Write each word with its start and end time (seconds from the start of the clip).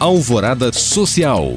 Alvorada 0.00 0.72
Social. 0.72 1.56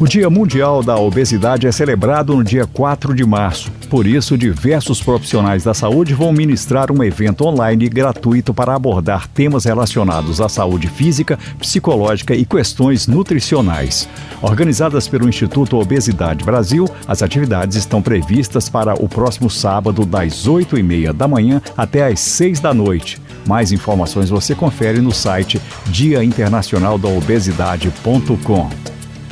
O 0.00 0.06
Dia 0.08 0.28
Mundial 0.28 0.82
da 0.82 0.96
Obesidade 0.96 1.64
é 1.64 1.70
celebrado 1.70 2.34
no 2.34 2.42
dia 2.42 2.66
4 2.66 3.14
de 3.14 3.24
março. 3.24 3.70
Por 3.88 4.04
isso, 4.04 4.36
diversos 4.36 5.00
profissionais 5.00 5.62
da 5.62 5.72
saúde 5.72 6.12
vão 6.12 6.32
ministrar 6.32 6.90
um 6.90 7.04
evento 7.04 7.44
online 7.44 7.88
gratuito 7.88 8.52
para 8.52 8.74
abordar 8.74 9.28
temas 9.28 9.64
relacionados 9.64 10.40
à 10.40 10.48
saúde 10.48 10.88
física, 10.88 11.38
psicológica 11.60 12.34
e 12.34 12.44
questões 12.44 13.06
nutricionais. 13.06 14.08
Organizadas 14.42 15.06
pelo 15.06 15.28
Instituto 15.28 15.78
Obesidade 15.78 16.44
Brasil, 16.44 16.88
as 17.06 17.22
atividades 17.22 17.76
estão 17.76 18.02
previstas 18.02 18.68
para 18.68 18.94
o 18.94 19.08
próximo 19.08 19.48
sábado, 19.48 20.04
das 20.04 20.48
8 20.48 20.76
e 20.76 20.82
meia 20.82 21.12
da 21.12 21.28
manhã 21.28 21.62
até 21.76 22.04
às 22.06 22.18
6 22.18 22.58
da 22.58 22.74
noite. 22.74 23.20
Mais 23.48 23.72
informações 23.72 24.28
você 24.28 24.54
confere 24.54 25.00
no 25.00 25.10
site 25.10 25.58
diainternacionaldaobesidade.com. 25.86 28.68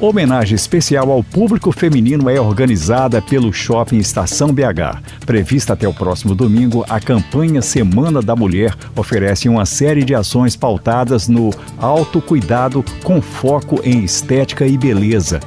Homenagem 0.00 0.54
especial 0.54 1.10
ao 1.10 1.24
público 1.24 1.72
feminino 1.72 2.30
é 2.30 2.40
organizada 2.40 3.20
pelo 3.20 3.52
Shopping 3.52 3.98
Estação 3.98 4.52
BH. 4.52 5.02
Prevista 5.26 5.72
até 5.72 5.88
o 5.88 5.94
próximo 5.94 6.32
domingo, 6.32 6.84
a 6.88 7.00
campanha 7.00 7.60
Semana 7.60 8.22
da 8.22 8.36
Mulher 8.36 8.72
oferece 8.94 9.48
uma 9.48 9.66
série 9.66 10.04
de 10.04 10.14
ações 10.14 10.54
pautadas 10.54 11.26
no 11.26 11.50
autocuidado 11.76 12.84
com 13.02 13.20
foco 13.20 13.80
em 13.82 14.04
estética 14.04 14.64
e 14.64 14.78
beleza. 14.78 15.40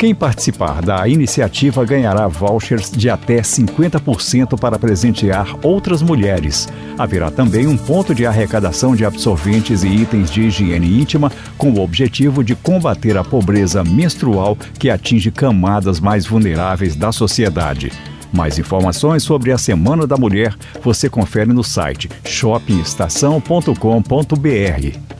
Quem 0.00 0.14
participar 0.14 0.80
da 0.80 1.06
iniciativa 1.06 1.84
ganhará 1.84 2.26
vouchers 2.26 2.90
de 2.90 3.10
até 3.10 3.42
50% 3.42 4.58
para 4.58 4.78
presentear 4.78 5.54
outras 5.62 6.00
mulheres. 6.00 6.66
Haverá 6.96 7.30
também 7.30 7.66
um 7.66 7.76
ponto 7.76 8.14
de 8.14 8.24
arrecadação 8.24 8.96
de 8.96 9.04
absorventes 9.04 9.82
e 9.82 9.88
itens 9.88 10.30
de 10.30 10.44
higiene 10.44 11.02
íntima 11.02 11.30
com 11.58 11.70
o 11.70 11.80
objetivo 11.80 12.42
de 12.42 12.54
combater 12.54 13.18
a 13.18 13.22
pobreza 13.22 13.84
menstrual 13.84 14.56
que 14.78 14.88
atinge 14.88 15.30
camadas 15.30 16.00
mais 16.00 16.24
vulneráveis 16.24 16.96
da 16.96 17.12
sociedade. 17.12 17.92
Mais 18.32 18.58
informações 18.58 19.22
sobre 19.22 19.52
a 19.52 19.58
Semana 19.58 20.06
da 20.06 20.16
Mulher 20.16 20.54
você 20.82 21.10
confere 21.10 21.52
no 21.52 21.62
site 21.62 22.08
shoppingestação.com.br. 22.24 25.19